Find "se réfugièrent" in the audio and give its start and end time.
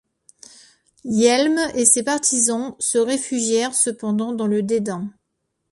2.79-3.75